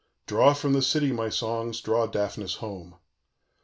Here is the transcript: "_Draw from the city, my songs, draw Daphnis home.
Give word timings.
"_Draw 0.25 0.57
from 0.57 0.73
the 0.73 0.81
city, 0.81 1.11
my 1.11 1.29
songs, 1.29 1.79
draw 1.79 2.07
Daphnis 2.07 2.55
home. 2.55 2.95